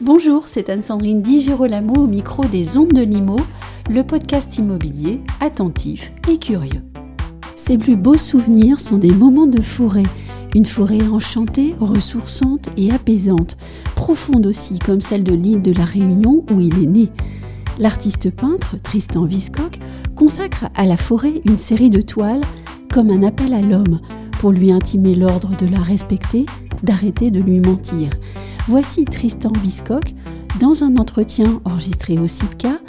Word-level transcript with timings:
Bonjour, 0.00 0.46
c'est 0.46 0.68
Anne-Sandrine 0.68 1.22
Di 1.22 1.40
Girolamo 1.40 1.94
au 1.94 2.06
micro 2.06 2.44
des 2.44 2.76
Ondes 2.76 2.92
de 2.92 3.02
Limo, 3.02 3.40
le 3.90 4.04
podcast 4.04 4.56
immobilier 4.58 5.20
attentif 5.40 6.12
et 6.28 6.38
curieux. 6.38 6.84
Ses 7.56 7.76
plus 7.76 7.96
beaux 7.96 8.16
souvenirs 8.16 8.78
sont 8.78 8.98
des 8.98 9.12
moments 9.12 9.46
de 9.46 9.60
forêt, 9.60 10.04
une 10.54 10.64
forêt 10.64 11.06
enchantée, 11.08 11.74
ressourçante 11.78 12.68
et 12.76 12.90
apaisante, 12.90 13.56
profonde 13.94 14.46
aussi 14.46 14.78
comme 14.78 15.00
celle 15.00 15.24
de 15.24 15.34
l'île 15.34 15.60
de 15.60 15.72
la 15.72 15.84
Réunion 15.84 16.44
où 16.50 16.60
il 16.60 16.82
est 16.82 16.86
né. 16.86 17.08
L'artiste 17.78 18.30
peintre 18.30 18.76
Tristan 18.82 19.24
Viscock 19.24 19.78
consacre 20.16 20.66
à 20.74 20.84
la 20.84 20.96
forêt 20.96 21.40
une 21.44 21.58
série 21.58 21.90
de 21.90 22.00
toiles 22.00 22.42
comme 22.92 23.10
un 23.10 23.22
appel 23.22 23.54
à 23.54 23.60
l'homme 23.60 24.00
pour 24.40 24.50
lui 24.50 24.72
intimer 24.72 25.14
l'ordre 25.14 25.56
de 25.56 25.66
la 25.66 25.80
respecter, 25.80 26.46
d'arrêter 26.82 27.30
de 27.30 27.40
lui 27.40 27.60
mentir. 27.60 28.10
Voici 28.66 29.04
Tristan 29.04 29.52
Viscock 29.62 30.14
dans 30.58 30.82
un 30.82 30.96
entretien 30.96 31.60
enregistré 31.64 32.18
au 32.18 32.26
CIPCA, 32.26 32.80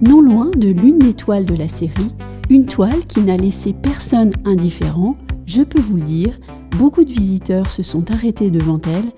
non 0.00 0.20
loin 0.20 0.50
de 0.56 0.68
l'une 0.68 0.98
des 0.98 1.14
toiles 1.14 1.46
de 1.46 1.54
la 1.54 1.68
série, 1.68 2.14
une 2.48 2.66
toile 2.66 3.04
qui 3.04 3.20
n'a 3.20 3.36
laissé 3.36 3.72
personne 3.72 4.32
indifférent, 4.44 5.16
je 5.46 5.62
peux 5.62 5.80
vous 5.80 5.96
le 5.96 6.02
dire, 6.02 6.38
beaucoup 6.76 7.04
de 7.04 7.12
visiteurs 7.12 7.70
se 7.70 7.82
sont 7.82 8.10
arrêtés 8.10 8.50
devant 8.50 8.80
elle 8.86 9.10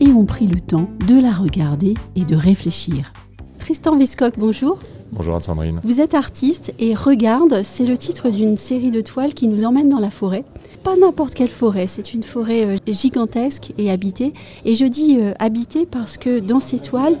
et 0.00 0.12
ont 0.12 0.24
pris 0.24 0.46
le 0.46 0.60
temps 0.60 0.88
de 1.06 1.20
la 1.20 1.32
regarder 1.32 1.94
et 2.16 2.24
de 2.24 2.36
réfléchir. 2.36 3.12
Tristan 3.58 3.96
Viscock, 3.96 4.34
bonjour. 4.38 4.78
Bonjour 5.12 5.42
Sandrine. 5.42 5.80
Vous 5.82 6.00
êtes 6.00 6.14
artiste 6.14 6.72
et 6.78 6.94
Regarde, 6.94 7.62
c'est 7.62 7.84
le 7.84 7.96
titre 7.96 8.30
d'une 8.30 8.56
série 8.56 8.90
de 8.90 9.00
toiles 9.00 9.34
qui 9.34 9.48
nous 9.48 9.64
emmène 9.64 9.88
dans 9.88 9.98
la 9.98 10.10
forêt. 10.10 10.44
Pas 10.84 10.96
n'importe 10.96 11.34
quelle 11.34 11.50
forêt, 11.50 11.86
c'est 11.86 12.14
une 12.14 12.22
forêt 12.22 12.64
euh, 12.64 12.76
gigantesque 12.86 13.72
et 13.76 13.90
habitée. 13.90 14.32
Et 14.64 14.76
je 14.76 14.86
dis 14.86 15.18
euh, 15.20 15.32
habitée 15.38 15.84
parce 15.84 16.16
que 16.16 16.38
dans 16.38 16.60
ces 16.60 16.78
toiles, 16.78 17.16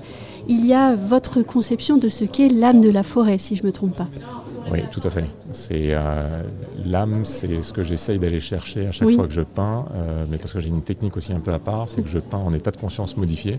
il 0.48 0.66
y 0.66 0.72
a 0.72 0.94
votre 0.96 1.42
conception 1.42 1.96
de 1.96 2.08
ce 2.08 2.24
qu'est 2.24 2.48
l'âme 2.48 2.80
de 2.80 2.90
la 2.90 3.02
forêt, 3.02 3.38
si 3.38 3.56
je 3.56 3.62
ne 3.62 3.68
me 3.68 3.72
trompe 3.72 3.96
pas. 3.96 4.08
Oui, 4.70 4.80
tout 4.90 5.00
à 5.02 5.10
fait. 5.10 5.24
C'est 5.50 5.88
euh, 5.90 6.42
l'âme, 6.84 7.24
c'est 7.24 7.62
ce 7.62 7.72
que 7.72 7.82
j'essaye 7.82 8.18
d'aller 8.18 8.40
chercher 8.40 8.86
à 8.86 8.92
chaque 8.92 9.10
fois 9.10 9.26
que 9.26 9.32
je 9.32 9.42
peins, 9.42 9.84
mais 10.30 10.38
parce 10.38 10.52
que 10.52 10.60
j'ai 10.60 10.68
une 10.68 10.82
technique 10.82 11.16
aussi 11.16 11.32
un 11.32 11.40
peu 11.40 11.52
à 11.52 11.58
part, 11.58 11.88
c'est 11.88 12.02
que 12.02 12.08
je 12.08 12.18
peins 12.18 12.38
en 12.38 12.52
état 12.54 12.70
de 12.70 12.76
conscience 12.76 13.16
modifié. 13.16 13.58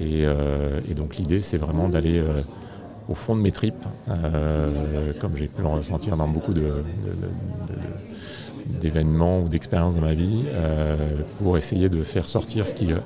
Et, 0.00 0.22
et 0.22 0.94
donc 0.94 1.16
l'idée, 1.16 1.40
c'est 1.40 1.56
vraiment 1.56 1.88
d'aller 1.88 2.22
au 3.10 3.14
fond 3.14 3.36
de 3.36 3.40
mes 3.40 3.50
tripes, 3.50 3.84
euh, 4.08 5.12
comme 5.20 5.36
j'ai 5.36 5.48
pu 5.48 5.62
le 5.62 5.68
ressentir 5.68 6.16
dans 6.16 6.28
beaucoup 6.28 6.54
d'événements 8.80 9.40
ou 9.40 9.48
d'expériences 9.48 9.96
dans 9.96 10.00
ma 10.00 10.14
vie, 10.14 10.44
euh, 10.48 11.16
pour 11.38 11.58
essayer 11.58 11.88
de 11.88 12.04
faire 12.04 12.28
sortir 12.28 12.68
ce 12.68 12.74
qui, 12.74 12.92
euh, 12.92 12.98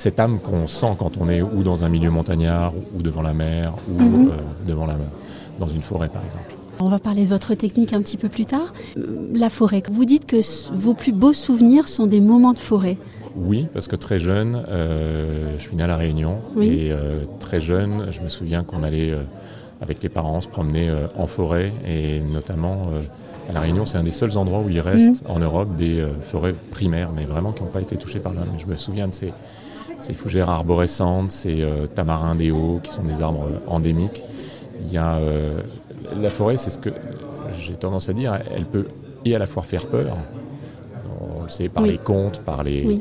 cette 0.00 0.18
âme 0.18 0.38
qu'on 0.40 0.66
sent 0.66 0.94
quand 0.98 1.18
on 1.20 1.28
est 1.28 1.42
ou 1.42 1.62
dans 1.62 1.84
un 1.84 1.90
milieu 1.90 2.10
montagnard, 2.10 2.72
ou 2.96 3.02
devant 3.02 3.20
la 3.20 3.34
mer, 3.34 3.74
ou 3.86 4.00
mhm. 4.00 4.30
devant 4.66 4.86
la, 4.86 4.96
dans 5.58 5.66
une 5.66 5.82
forêt 5.82 6.08
par 6.08 6.24
exemple. 6.24 6.54
On 6.78 6.88
va 6.88 6.98
parler 6.98 7.24
de 7.24 7.28
votre 7.28 7.54
technique 7.54 7.92
un 7.92 8.00
petit 8.00 8.16
peu 8.16 8.30
plus 8.30 8.46
tard. 8.46 8.72
La 9.34 9.50
forêt, 9.50 9.82
vous 9.90 10.06
dites 10.06 10.24
que 10.24 10.38
vos 10.74 10.94
plus 10.94 11.12
beaux 11.12 11.34
souvenirs 11.34 11.86
sont 11.86 12.06
des 12.06 12.22
moments 12.22 12.54
de 12.54 12.58
forêt. 12.58 12.96
Oui, 13.36 13.66
parce 13.74 13.88
que 13.88 13.96
très 13.96 14.18
jeune, 14.18 14.64
euh, 14.70 15.52
je 15.58 15.62
suis 15.62 15.76
né 15.76 15.82
à 15.82 15.86
La 15.86 15.98
Réunion. 15.98 16.38
Et 16.62 16.90
euh, 16.90 17.24
très 17.38 17.60
jeune, 17.60 18.06
je 18.08 18.22
me 18.22 18.30
souviens 18.30 18.64
qu'on 18.64 18.82
allait, 18.82 19.10
euh, 19.10 19.20
avec 19.82 20.02
les 20.02 20.08
parents, 20.08 20.40
se 20.40 20.48
promener 20.48 20.90
en 21.18 21.26
forêt. 21.26 21.74
Et 21.86 22.20
notamment, 22.20 22.84
à 23.50 23.52
La 23.52 23.60
Réunion, 23.60 23.84
c'est 23.84 23.98
un 23.98 24.02
des 24.02 24.10
seuls 24.12 24.38
endroits 24.38 24.60
où 24.60 24.70
il 24.70 24.80
reste 24.80 25.22
mhm. 25.24 25.36
en 25.36 25.38
Europe 25.40 25.76
des 25.76 26.02
forêts 26.22 26.54
primaires, 26.70 27.10
mais 27.14 27.26
vraiment 27.26 27.52
qui 27.52 27.62
n'ont 27.62 27.68
pas 27.68 27.82
été 27.82 27.98
touchées 27.98 28.20
par 28.20 28.32
l'homme. 28.32 28.54
Je 28.56 28.64
me 28.64 28.76
souviens 28.76 29.06
de 29.06 29.12
ces, 29.12 29.34
ces 30.00 30.12
fougères 30.12 30.50
arborescentes, 30.50 31.30
ces 31.30 31.64
tamarins 31.94 32.34
des 32.34 32.50
hauts, 32.50 32.80
qui 32.82 32.90
sont 32.92 33.04
des 33.04 33.22
arbres 33.22 33.48
endémiques. 33.66 34.22
Il 34.82 34.92
y 34.92 34.98
a 34.98 35.18
la 36.18 36.30
forêt, 36.30 36.56
c'est 36.56 36.70
ce 36.70 36.78
que 36.78 36.90
j'ai 37.58 37.74
tendance 37.74 38.08
à 38.08 38.12
dire, 38.12 38.38
elle 38.54 38.64
peut 38.64 38.86
et 39.24 39.34
à 39.34 39.38
la 39.38 39.46
fois 39.46 39.62
faire 39.62 39.86
peur, 39.86 40.16
on 41.20 41.42
le 41.42 41.48
sait 41.48 41.68
par 41.68 41.82
les 41.82 41.98
contes, 41.98 42.40
par 42.40 42.62
les, 42.62 43.00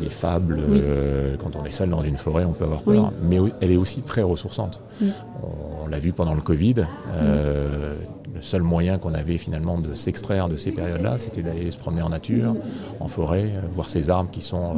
les 0.00 0.10
fables. 0.10 0.58
Euh, 0.60 1.36
quand 1.38 1.56
on 1.56 1.64
est 1.64 1.70
seul 1.70 1.90
dans 1.90 2.02
une 2.02 2.16
forêt, 2.16 2.44
on 2.44 2.52
peut 2.52 2.64
avoir 2.64 2.82
peur. 2.82 3.12
Mais 3.22 3.38
elle 3.60 3.72
est 3.72 3.76
aussi 3.76 4.02
très 4.02 4.22
ressourçante. 4.22 4.82
On, 5.02 5.88
l'a 5.88 5.98
vu 6.00 6.12
pendant 6.12 6.34
le 6.34 6.40
Covid. 6.40 6.84
Euh, 7.14 7.94
le 8.34 8.42
seul 8.42 8.62
moyen 8.62 8.98
qu'on 8.98 9.14
avait 9.14 9.36
finalement 9.36 9.78
de 9.78 9.94
s'extraire 9.94 10.48
de 10.48 10.56
ces 10.56 10.72
périodes-là, 10.72 11.16
c'était 11.16 11.42
d'aller 11.42 11.70
se 11.70 11.78
promener 11.78 12.02
en 12.02 12.08
nature, 12.08 12.54
en 12.98 13.06
forêt, 13.06 13.52
euh, 13.54 13.60
voir 13.72 13.88
ces 13.88 14.10
arbres 14.10 14.30
qui 14.30 14.42
sont. 14.42 14.76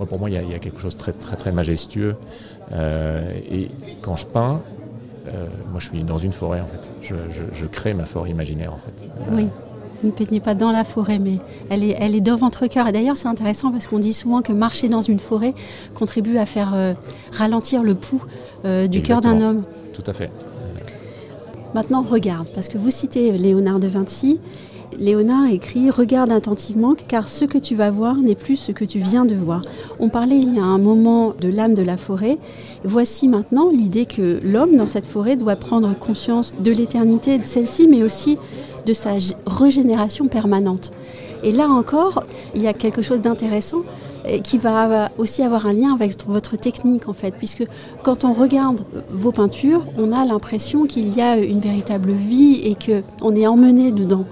Moi, 0.00 0.08
pour 0.08 0.18
moi, 0.18 0.28
il 0.30 0.50
y, 0.50 0.54
a 0.54 0.58
quelque 0.58 0.80
chose 0.80 0.94
de 0.94 0.98
très, 0.98 1.12
très, 1.12 1.36
très 1.36 1.52
majestueux. 1.52 2.16
et 2.72 3.68
quand 4.00 4.16
je 4.16 4.26
peins, 4.26 4.62
moi, 5.70 5.78
je 5.78 5.88
suis 5.88 6.02
dans 6.02 6.18
une 6.18 6.32
forêt 6.32 6.60
en 6.60 6.66
fait. 6.66 6.90
Je, 7.02 7.14
je 7.52 7.66
crée 7.66 7.94
ma 7.94 8.06
forêt 8.06 8.30
imaginaire 8.30 8.72
en 8.72 8.78
fait. 8.78 9.06
Oui. 9.30 9.46
Vous 10.02 10.08
ne 10.08 10.12
peignez 10.12 10.40
pas 10.40 10.54
dans 10.54 10.72
la 10.72 10.84
forêt, 10.84 11.18
mais 11.18 11.38
elle 11.68 11.84
est, 11.84 11.94
elle 12.00 12.14
est 12.14 12.22
dans 12.22 12.36
votre 12.36 12.66
cœur. 12.66 12.88
Et 12.88 12.92
d'ailleurs, 12.92 13.16
c'est 13.16 13.28
intéressant 13.28 13.70
parce 13.70 13.86
qu'on 13.86 13.98
dit 13.98 14.14
souvent 14.14 14.40
que 14.40 14.52
marcher 14.52 14.88
dans 14.88 15.02
une 15.02 15.18
forêt 15.18 15.54
contribue 15.94 16.38
à 16.38 16.46
faire 16.46 16.72
euh, 16.74 16.94
ralentir 17.32 17.82
le 17.82 17.94
pouls 17.94 18.24
euh, 18.64 18.86
du 18.86 19.02
cœur 19.02 19.20
d'un 19.20 19.40
homme. 19.40 19.62
Tout 19.92 20.04
à 20.06 20.12
fait. 20.14 20.30
Maintenant, 21.74 22.02
regarde, 22.02 22.48
parce 22.54 22.68
que 22.68 22.78
vous 22.78 22.90
citez 22.90 23.32
Léonard 23.32 23.78
de 23.78 23.88
Vinci. 23.88 24.40
Léonard 24.98 25.46
écrit 25.50 25.90
Regarde 25.90 26.30
attentivement, 26.30 26.94
car 27.08 27.28
ce 27.28 27.44
que 27.44 27.58
tu 27.58 27.74
vas 27.74 27.90
voir 27.90 28.16
n'est 28.16 28.34
plus 28.34 28.56
ce 28.56 28.72
que 28.72 28.84
tu 28.84 28.98
viens 28.98 29.24
de 29.24 29.34
voir. 29.34 29.62
On 29.98 30.08
parlait 30.08 30.38
il 30.38 30.54
y 30.54 30.58
a 30.58 30.64
un 30.64 30.78
moment 30.78 31.34
de 31.40 31.48
l'âme 31.48 31.74
de 31.74 31.82
la 31.82 31.96
forêt. 31.96 32.38
Voici 32.84 33.28
maintenant 33.28 33.70
l'idée 33.70 34.06
que 34.06 34.40
l'homme 34.42 34.76
dans 34.76 34.86
cette 34.86 35.06
forêt 35.06 35.36
doit 35.36 35.56
prendre 35.56 35.96
conscience 35.98 36.54
de 36.58 36.72
l'éternité 36.72 37.38
de 37.38 37.46
celle-ci, 37.46 37.88
mais 37.88 38.02
aussi 38.02 38.38
de 38.86 38.92
sa 38.92 39.10
régénération 39.46 40.28
permanente. 40.28 40.92
Et 41.42 41.52
là 41.52 41.68
encore, 41.68 42.24
il 42.54 42.62
y 42.62 42.66
a 42.66 42.72
quelque 42.72 43.02
chose 43.02 43.20
d'intéressant 43.20 43.82
qui 44.44 44.58
va 44.58 45.10
aussi 45.16 45.42
avoir 45.42 45.66
un 45.66 45.72
lien 45.72 45.94
avec 45.94 46.14
votre 46.26 46.56
technique 46.56 47.08
en 47.08 47.14
fait, 47.14 47.34
puisque 47.34 47.64
quand 48.02 48.24
on 48.24 48.32
regarde 48.32 48.82
vos 49.10 49.32
peintures, 49.32 49.82
on 49.96 50.12
a 50.12 50.24
l'impression 50.24 50.84
qu'il 50.84 51.16
y 51.16 51.20
a 51.22 51.38
une 51.38 51.60
véritable 51.60 52.12
vie 52.12 52.60
et 52.64 52.74
que 52.74 53.02
on 53.22 53.34
est 53.34 53.46
emmené 53.46 53.92
dedans. 53.92 54.26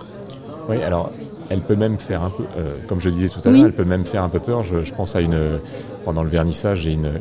Oui, 0.68 0.82
alors 0.82 1.10
elle 1.50 1.60
peut 1.60 1.76
même 1.76 1.98
faire 1.98 2.22
un 2.22 2.30
peu, 2.30 2.44
euh, 2.58 2.74
comme 2.88 3.00
je 3.00 3.08
disais 3.08 3.28
tout 3.28 3.46
à 3.46 3.50
l'heure, 3.50 3.64
elle 3.64 3.72
peut 3.72 3.84
même 3.84 4.04
faire 4.04 4.22
un 4.22 4.28
peu 4.28 4.38
peur. 4.38 4.62
Je, 4.62 4.92
pense 4.92 5.16
à 5.16 5.20
une, 5.22 5.38
pendant 6.04 6.22
le 6.22 6.28
vernissage, 6.28 6.80
j'ai 6.80 6.92
une, 6.92 7.12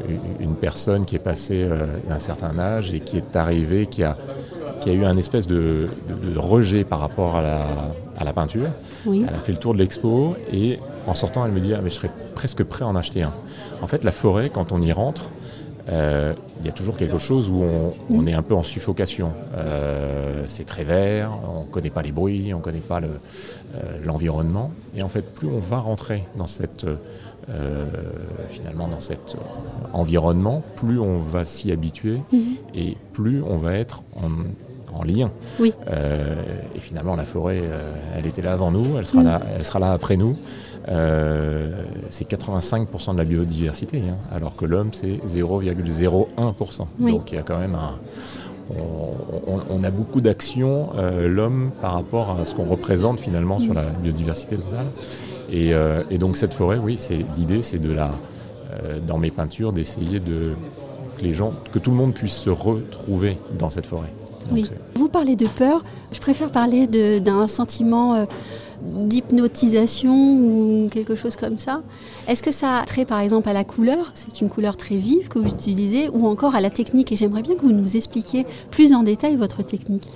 une, 0.41 0.55
personne 0.55 1.05
qui 1.05 1.15
est 1.15 1.19
passée 1.19 1.63
euh, 1.63 1.85
d'un 2.09 2.19
certain 2.19 2.59
âge 2.59 2.93
et 2.93 2.99
qui 2.99 3.17
est 3.17 3.35
arrivée, 3.35 3.85
qui 3.85 4.03
a 4.03 4.17
qui 4.79 4.89
a 4.89 4.93
eu 4.93 5.05
un 5.05 5.17
espèce 5.17 5.47
de, 5.47 5.87
rejet 6.35 6.83
par 6.83 6.99
rapport 6.99 7.35
à 7.35 7.41
la, 7.41 7.61
à 8.17 8.23
la 8.23 8.33
peinture. 8.33 8.69
Elle 9.05 9.35
a 9.35 9.39
fait 9.39 9.51
le 9.51 9.57
tour 9.57 9.73
de 9.73 9.79
l'expo 9.79 10.35
et 10.51 10.79
en 11.07 11.13
sortant, 11.13 11.45
elle 11.45 11.51
me 11.51 11.59
dit 11.59 11.73
ah, 11.73 11.79
mais 11.83 11.89
je 11.89 11.95
serais 11.95 12.11
presque 12.35 12.63
prêt 12.63 12.85
à 12.85 12.87
en 12.87 12.95
acheter 12.95 13.23
un. 13.23 13.33
En 13.81 13.87
fait, 13.87 14.03
la 14.03 14.11
forêt, 14.11 14.49
quand 14.49 14.71
on 14.71 14.81
y 14.81 14.91
rentre, 14.91 15.29
il 15.89 16.65
y 16.65 16.69
a 16.69 16.71
toujours 16.73 16.97
quelque 16.97 17.17
chose 17.17 17.49
où 17.49 17.63
on, 18.09 18.27
est 18.27 18.33
un 18.33 18.41
peu 18.41 18.55
en 18.55 18.63
suffocation. 18.63 19.31
Euh, 19.55 20.43
c'est 20.45 20.65
très 20.65 20.83
vert, 20.83 21.31
on 21.43 21.63
ne 21.63 21.69
connaît 21.69 21.89
pas 21.89 22.01
les 22.01 22.11
bruits, 22.11 22.53
on 22.53 22.57
ne 22.57 22.63
connaît 22.63 22.79
pas 22.79 22.99
euh, 22.99 23.07
l'environnement. 24.03 24.71
et 24.95 25.01
en 25.01 25.07
fait, 25.07 25.33
plus 25.33 25.47
on 25.47 25.59
va 25.59 25.79
rentrer 25.79 26.23
dans 26.35 26.47
cette, 26.47 26.85
finalement, 28.49 28.89
dans 28.89 28.99
cet 28.99 29.37
environnement, 29.93 30.61
plus 30.75 30.99
on 30.99 31.19
va 31.19 31.45
s'y 31.45 31.71
habituer 31.71 32.21
mhm. 32.33 32.57
et 32.75 32.97
plus 33.13 33.41
on 33.41 33.57
va 33.57 33.75
être 33.75 34.03
en, 34.15 34.29
en 34.97 35.03
lien. 35.03 35.31
Oui. 35.59 35.73
Euh, 35.89 36.35
et 36.75 36.79
finalement, 36.79 37.15
la 37.15 37.23
forêt, 37.23 37.61
euh, 37.61 37.79
elle 38.15 38.25
était 38.25 38.41
là 38.41 38.53
avant 38.53 38.71
nous, 38.71 38.97
elle 38.97 39.05
sera, 39.05 39.21
mm. 39.21 39.25
là, 39.25 39.41
elle 39.55 39.63
sera 39.63 39.79
là 39.79 39.91
après 39.91 40.17
nous. 40.17 40.37
Euh, 40.89 41.83
c'est 42.09 42.29
85% 42.29 43.13
de 43.13 43.17
la 43.17 43.25
biodiversité, 43.25 44.01
hein, 44.09 44.15
alors 44.31 44.55
que 44.55 44.65
l'homme, 44.65 44.89
c'est 44.93 45.19
0,01%. 45.27 46.87
Donc 46.99 47.31
il 47.31 47.35
y 47.35 47.37
a 47.37 47.43
quand 47.43 47.59
même 47.59 47.75
un... 47.75 47.95
On, 49.69 49.81
a 49.85 49.89
beaucoup 49.89 50.19
d'actions, 50.19 50.89
l'homme, 51.21 51.71
par 51.81 51.93
rapport 51.93 52.37
à 52.37 52.43
ce 52.43 52.53
qu'on 52.53 52.65
représente 52.65 53.21
finalement 53.21 53.59
sur 53.59 53.73
la 53.73 53.83
biodiversité 53.83 54.57
totale. 54.57 54.87
Et, 55.49 55.71
et 56.11 56.17
donc 56.17 56.35
cette 56.35 56.53
forêt, 56.53 56.77
oui, 56.77 56.97
c'est 56.97 57.25
l'idée, 57.37 57.61
c'est 57.61 57.77
de 57.77 57.93
la, 57.93 58.11
dans 59.07 59.19
mes 59.19 59.31
peintures, 59.31 59.71
d'essayer 59.71 60.19
de 60.19 60.51
que 61.17 61.23
les 61.23 61.33
gens, 61.33 61.51
que 61.71 61.79
tout 61.79 61.91
le 61.91 61.97
monde 61.97 62.13
puisse 62.13 62.35
se 62.35 62.49
retrouver 62.49 63.37
dans 63.57 63.69
cette 63.69 63.85
forêt. 63.85 64.11
Vous 64.95 65.09
parlez 65.09 65.35
de 65.35 65.47
peur, 65.47 65.83
je 66.11 66.19
préfère 66.19 66.51
parler 66.51 66.87
d'un 67.19 67.47
sentiment 67.47 68.15
euh, 68.15 68.25
d'hypnotisation 68.81 70.13
ou 70.13 70.89
quelque 70.89 71.15
chose 71.15 71.35
comme 71.35 71.57
ça. 71.57 71.81
Est-ce 72.27 72.43
que 72.43 72.51
ça 72.51 72.77
a 72.77 72.85
trait 72.85 73.05
par 73.05 73.19
exemple 73.19 73.49
à 73.49 73.53
la 73.53 73.63
couleur? 73.63 74.11
C'est 74.13 74.41
une 74.41 74.49
couleur 74.49 74.77
très 74.77 74.97
vive 74.97 75.27
que 75.27 75.39
vous 75.39 75.49
utilisez 75.49 76.09
ou 76.09 76.25
encore 76.27 76.55
à 76.55 76.61
la 76.61 76.69
technique? 76.69 77.11
Et 77.11 77.15
j'aimerais 77.15 77.41
bien 77.41 77.55
que 77.55 77.61
vous 77.61 77.71
nous 77.71 77.97
expliquiez 77.97 78.45
plus 78.71 78.93
en 78.93 79.03
détail 79.03 79.35
votre 79.35 79.63
technique. 79.63 80.07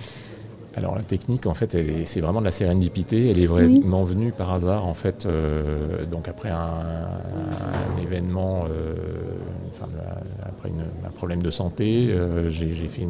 Alors 0.76 0.96
la 0.96 1.04
technique, 1.04 1.48
en 1.48 1.54
fait, 1.54 1.76
c'est 2.06 2.22
vraiment 2.22 2.40
de 2.40 2.46
la 2.46 2.52
sérendipité. 2.52 3.30
Elle 3.30 3.40
est 3.40 3.46
vraiment 3.46 4.04
venue 4.04 4.32
par 4.32 4.52
hasard, 4.54 4.86
en 4.86 4.94
fait, 4.94 5.26
euh, 5.26 6.06
donc 6.06 6.30
après 6.30 6.50
un, 6.50 6.82
événement, 8.02 8.62
euh, 8.70 8.96
après 10.44 10.70
un 11.06 11.10
problème 11.10 11.44
de 11.44 11.52
santé, 11.52 12.08
euh, 12.12 12.50
j'ai 12.50 12.74
fait 12.74 13.06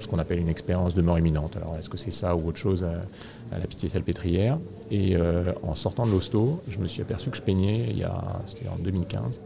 ce 0.00 0.08
qu'on 0.08 0.18
appelle 0.18 0.40
une 0.40 0.48
expérience 0.48 0.96
de 0.96 1.02
mort 1.02 1.18
imminente. 1.18 1.56
Alors 1.56 1.76
est-ce 1.78 1.88
que 1.88 1.96
c'est 1.96 2.10
ça 2.10 2.34
ou 2.34 2.48
autre 2.48 2.58
chose 2.58 2.82
à, 2.82 3.58
la 3.58 3.66
pitié 3.66 3.88
salpêtrière? 3.88 4.58
Et 4.90 5.16
en 5.62 5.74
sortant 5.76 6.06
de 6.06 6.10
l'hosto, 6.10 6.60
je 6.68 6.78
me 6.78 6.88
suis 6.88 7.02
aperçu 7.02 7.30
que 7.30 7.36
je 7.36 7.42
peignais, 7.42 7.86
il 7.88 7.98
y 7.98 8.04
a, 8.04 8.20
c'était 8.46 8.68
en 8.68 8.76
2015. 8.82 9.40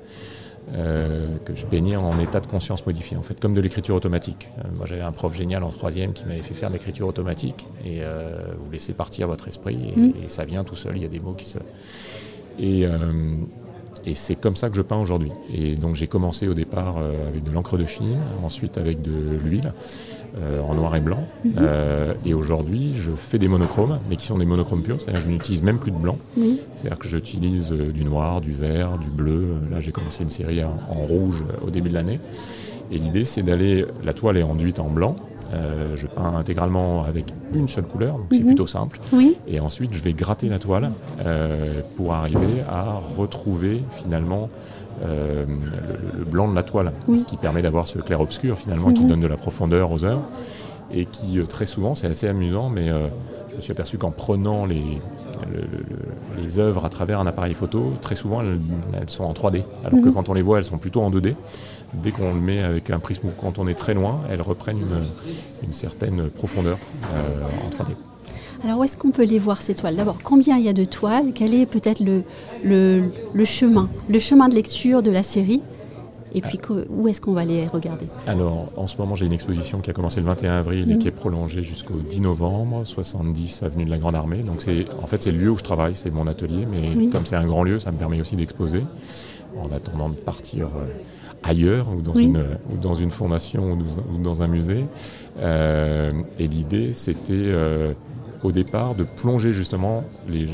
Euh, 0.75 1.27
que 1.45 1.55
je 1.57 1.67
peignais 1.67 1.97
en 1.97 2.17
état 2.21 2.39
de 2.39 2.47
conscience 2.47 2.87
modifié, 2.87 3.17
en 3.17 3.23
fait, 3.23 3.41
comme 3.41 3.55
de 3.55 3.61
l'écriture 3.61 3.97
automatique. 3.97 4.49
Euh, 4.59 4.69
moi, 4.77 4.87
j'avais 4.87 5.01
un 5.01 5.11
prof 5.11 5.35
génial 5.35 5.65
en 5.65 5.71
troisième 5.71 6.13
qui 6.13 6.25
m'avait 6.27 6.43
fait 6.43 6.55
faire 6.55 6.69
de 6.69 6.75
l'écriture 6.75 7.09
automatique, 7.09 7.67
et 7.85 7.99
euh, 8.03 8.53
vous 8.63 8.71
laissez 8.71 8.93
partir 8.93 9.27
votre 9.27 9.49
esprit, 9.49 9.77
mm. 9.97 10.13
et, 10.25 10.29
ça 10.29 10.45
vient 10.45 10.63
tout 10.63 10.77
seul, 10.77 10.97
il 10.97 11.03
y 11.03 11.07
a 11.07 11.09
des 11.09 11.19
mots 11.19 11.33
qui 11.33 11.47
se... 11.47 11.59
Et, 12.59 12.85
et 14.05 14.15
c'est 14.15 14.35
comme 14.35 14.55
ça 14.55 14.69
que 14.69 14.77
je 14.77 14.83
peins 14.83 14.99
aujourd'hui. 15.01 15.33
Et 15.53 15.77
donc 15.77 15.97
j'ai 15.97 16.07
commencé 16.07 16.47
au 16.47 16.53
départ 16.53 16.99
avec 16.99 17.43
de 17.43 17.51
l'encre 17.51 17.79
de 17.79 17.87
Chine, 17.87 18.19
ensuite 18.45 18.77
avec 18.77 19.01
de 19.01 19.39
l'huile, 19.43 19.73
euh, 20.39 20.61
en 20.61 20.75
noir 20.75 20.95
et 20.97 21.01
blanc. 21.01 21.27
Mhm. 21.45 21.53
Euh, 21.59 22.15
et 22.25 22.35
aujourd'hui, 22.35 22.93
je 22.95 23.11
fais 23.13 23.39
des 23.39 23.49
monochromes, 23.49 23.99
mais 24.09 24.17
qui 24.17 24.27
sont 24.27 24.39
des 24.39 24.47
monochromes 24.47 24.83
purs, 24.83 25.01
c'est-à-dire 25.01 25.23
que 25.23 25.27
je 25.27 25.33
n'utilise 25.33 25.63
même 25.63 25.79
plus 25.79 25.91
de 25.91 25.97
blanc. 25.97 26.19
C'est-à-dire 26.75 26.99
que 26.99 27.09
j'utilise 27.09 27.73
euh, 27.73 27.93
du 27.93 28.05
noir, 28.05 28.41
du 28.41 28.53
vert, 28.53 28.99
du 28.99 29.09
bleu. 29.09 29.55
Là, 29.71 29.81
j'ai 29.81 29.93
commencé 29.93 30.23
une 30.23 30.31
série 30.31 30.63
en, 30.63 30.77
rouge 30.95 31.43
au 31.67 31.71
début 31.71 31.89
de 31.89 31.95
l'année. 31.95 32.21
Et 32.93 32.99
l'idée, 32.99 33.25
c'est 33.25 33.43
d'aller. 33.43 33.87
La 34.05 34.13
toile 34.13 34.37
est 34.37 34.43
enduite 34.43 34.79
en 34.79 34.89
blanc. 34.89 35.17
Je 35.53 36.07
peins 36.07 36.37
intégralement 36.37 37.05
avec 37.05 37.27
une 37.53 37.69
seule 37.69 37.85
couleur, 37.85 38.15
donc 38.19 38.27
c'est 38.31 38.39
mhm. 38.39 38.47
plutôt 38.47 38.67
simple. 38.67 39.01
Et 39.47 39.61
ensuite, 39.61 39.93
je 39.93 40.03
vais 40.03 40.13
gratter 40.13 40.49
la 40.49 40.59
toile 40.59 40.91
pour 41.97 42.15
arriver 42.15 42.63
à 42.69 43.01
retrouver 43.17 43.83
finalement 44.03 44.49
euh, 45.03 45.47
le, 46.19 46.25
blanc 46.25 46.49
de 46.49 46.55
la 46.55 46.63
toile, 46.63 46.93
ce 47.09 47.25
qui 47.25 47.37
permet 47.37 47.63
d'avoir 47.63 47.87
ce 47.87 47.99
clair-obscur 47.99 48.59
finalement 48.59 48.93
qui 48.93 49.03
mhm. 49.03 49.09
donne 49.09 49.21
de 49.21 49.27
la 49.27 49.39
profondeur 49.39 49.91
aux 49.93 50.05
œuvres 50.05 50.23
et 50.93 51.07
qui 51.07 51.39
euh, 51.39 51.47
très 51.47 51.65
souvent, 51.65 51.95
c'est 51.95 52.09
assez 52.09 52.29
amusant, 52.29 52.69
mais 52.69 52.91
euh, 52.91 53.07
je 53.51 53.57
me 53.57 53.61
suis 53.61 53.73
aperçu 53.73 53.99
qu'en 53.99 54.11
prenant 54.11 54.67
les, 54.67 54.83
les 56.41 56.59
œuvres 56.59 56.85
à 56.85 56.89
travers 56.89 57.21
un 57.21 57.27
appareil 57.27 57.55
photo, 57.55 57.93
très 58.01 58.15
souvent 58.15 58.43
elles, 58.43 58.59
sont 59.09 59.25
en 59.25 59.33
3D, 59.33 59.63
alors 59.85 60.01
que 60.01 60.07
mhm. 60.07 60.15
quand 60.15 60.29
on 60.29 60.35
les 60.35 60.43
voit, 60.43 60.59
elles 60.59 60.65
sont 60.65 60.79
plutôt 60.79 61.03
en 61.03 61.11
2D. 61.11 61.35
Dès 61.93 62.13
qu'on 62.13 62.33
le 62.33 62.41
met 62.41 62.63
avec 62.63 62.91
un 62.91 63.01
prisme, 63.01 63.29
quand 63.41 63.59
on 63.59 63.67
est 63.67 63.75
très 63.75 63.95
loin, 63.95 64.21
elles 64.31 64.43
reprennent 64.43 64.79
une, 64.79 65.67
une 65.67 65.73
certaine 65.73 66.31
profondeur 66.31 66.79
en 67.03 67.71
3D. 67.71 67.95
Alors 68.63 68.79
où 68.79 68.85
est-ce 68.85 68.97
qu'on 68.97 69.11
peut 69.11 69.25
les 69.25 69.39
voir 69.39 69.63
ces 69.63 69.75
toiles? 69.75 69.97
D'abord, 69.97 70.19
combien 70.23 70.59
il 70.59 70.65
y 70.65 70.69
a 70.69 70.75
de 70.75 70.85
toiles? 70.85 71.33
Quel 71.35 71.55
est 71.55 71.67
peut-être 71.67 72.01
le, 72.01 72.23
le, 72.63 73.45
chemin, 73.45 73.89
le 74.09 74.19
chemin 74.19 74.49
de 74.49 74.55
lecture 74.55 75.03
de 75.03 75.11
la 75.11 75.23
série? 75.23 75.63
Et 76.35 76.41
puis 76.41 76.59
où 76.89 77.09
est-ce 77.09 77.21
qu'on 77.21 77.33
va 77.33 77.45
les 77.45 77.67
regarder 77.67 78.07
Alors 78.27 78.71
en 78.77 78.87
ce 78.87 78.97
moment 78.97 79.17
j'ai 79.17 79.27
une 79.27 79.33
exposition 79.33 79.81
qui 79.81 79.91
a 79.91 79.93
commencé 79.93 80.21
le 80.21 80.27
21 80.27 80.53
avril 80.53 80.91
et 80.91 80.99
qui 80.99 81.09
est 81.09 81.13
prolongée 81.13 81.63
jusqu'au 81.63 81.95
10 81.95 82.21
novembre, 82.21 82.85
70 82.85 83.63
avenue 83.63 83.85
de 83.85 83.91
la 83.91 83.99
Grande 83.99 84.15
Armée. 84.15 84.43
Donc 84.43 84.63
c'est 84.63 84.87
en 85.03 85.07
fait 85.07 85.23
c'est 85.23 85.33
le 85.33 85.39
lieu 85.39 85.51
où 85.51 85.59
je 85.59 85.65
travaille, 85.65 85.95
c'est 85.95 86.11
mon 86.11 86.27
atelier, 86.27 86.67
mais 86.71 87.07
comme 87.09 87.27
c'est 87.27 87.37
un 87.37 87.47
grand 87.47 87.63
lieu, 87.65 87.79
ça 87.79 87.93
me 87.93 87.97
permet 87.97 88.21
aussi 88.21 88.37
d'exposer 88.37 88.85
en 89.59 89.75
attendant 89.75 90.09
de 90.09 90.15
partir 90.15 90.67
euh, 90.67 90.87
ailleurs 91.43 91.89
ou 91.91 92.03
dans, 92.03 92.15
une, 92.15 92.45
ou 92.73 92.77
dans 92.77 92.95
une 92.95 93.11
fondation 93.11 93.79
ou 94.13 94.19
dans 94.19 94.43
un 94.43 94.47
musée. 94.47 94.85
Euh, 95.39 96.13
et 96.39 96.47
l'idée 96.47 96.93
c'était 96.93 97.33
euh, 97.35 97.93
au 98.43 98.53
départ 98.53 98.95
de 98.95 99.05
plonger 99.05 99.53
justement 99.53 100.05
les, 100.29 100.47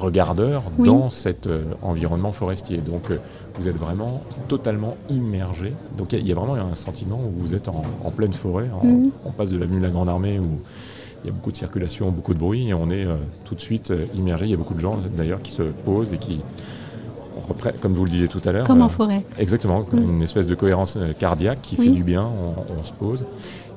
regardeurs 0.00 0.64
dans 0.78 1.10
cet 1.10 1.46
euh, 1.46 1.62
environnement 1.82 2.32
forestier. 2.32 2.78
Donc 2.78 3.10
euh, 3.10 3.18
vous 3.58 3.68
êtes 3.68 3.76
vraiment 3.76 4.22
totalement 4.48 4.96
immergé. 5.08 5.72
Donc 5.96 6.12
il 6.12 6.26
y, 6.26 6.32
a 6.32 6.34
vraiment 6.34 6.54
un 6.54 6.74
sentiment 6.74 7.20
où 7.24 7.42
vous 7.42 7.54
êtes 7.54 7.68
en, 7.68 8.10
pleine 8.10 8.32
forêt. 8.32 8.68
Mhm. 8.82 9.10
On 9.24 9.30
passe 9.30 9.50
de 9.50 9.58
l'avenue 9.58 9.78
de 9.78 9.84
la 9.84 9.90
Grande 9.90 10.08
Armée 10.08 10.38
où 10.38 10.60
il 11.22 11.26
y 11.26 11.30
a 11.30 11.32
beaucoup 11.32 11.52
de 11.52 11.56
circulation, 11.56 12.10
beaucoup 12.10 12.32
de 12.32 12.38
bruit, 12.38 12.68
et 12.68 12.74
on 12.74 12.88
est 12.90 13.04
euh, 13.04 13.16
tout 13.44 13.54
de 13.54 13.60
suite 13.60 13.92
immergé. 14.14 14.46
Il 14.46 14.50
y 14.50 14.54
a 14.54 14.56
beaucoup 14.56 14.74
de 14.74 14.80
gens 14.80 14.96
d'ailleurs 15.16 15.42
qui 15.42 15.52
se 15.52 15.62
posent 15.62 16.12
et 16.14 16.18
qui 16.18 16.40
reprennent, 17.46 17.76
comme 17.80 17.92
vous 17.92 18.04
le 18.04 18.10
disiez 18.10 18.28
tout 18.28 18.40
à 18.44 18.52
l'heure. 18.52 18.66
Comme 18.66 18.80
en 18.82 18.88
forêt. 18.88 19.22
Exactement, 19.38 19.84
une 19.92 20.22
espèce 20.22 20.46
de 20.46 20.54
cohérence 20.54 20.96
cardiaque 21.18 21.60
qui 21.62 21.76
fait 21.76 21.90
du 21.90 22.04
bien, 22.04 22.26
on, 22.26 22.82
se 22.82 22.92
pose. 22.92 23.26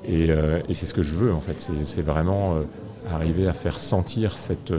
Et, 0.08 0.30
et 0.70 0.74
c'est 0.74 0.86
ce 0.86 0.94
que 0.94 1.04
je 1.04 1.16
veux 1.16 1.34
en 1.34 1.40
fait, 1.40 1.56
c'est 1.60 2.02
vraiment 2.02 2.56
arriver 3.12 3.48
à 3.48 3.54
faire 3.54 3.80
sentir 3.80 4.38
cette, 4.38 4.74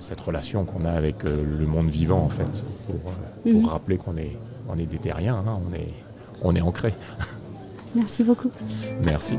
cette 0.00 0.20
relation 0.20 0.64
qu'on 0.64 0.84
a 0.84 0.90
avec 0.90 1.24
euh, 1.24 1.44
le 1.44 1.66
monde 1.66 1.88
vivant, 1.88 2.22
en 2.22 2.28
fait, 2.28 2.64
pour, 2.86 3.12
mhm. 3.52 3.66
rappeler 3.66 3.96
qu'on 3.96 4.16
est, 4.16 4.36
on 4.68 4.78
est 4.78 4.86
des 4.86 4.98
terriens, 4.98 5.44
hein, 5.46 5.58
on 5.68 5.74
est, 5.74 5.88
on 6.42 6.54
est 6.54 6.60
ancré. 6.60 6.94
Merci 7.94 8.22
beaucoup. 8.22 8.50
Merci. 9.04 9.38